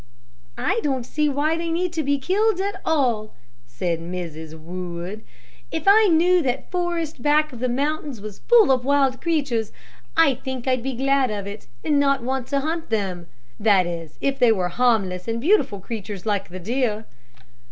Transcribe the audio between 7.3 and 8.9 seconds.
of the mountains was full of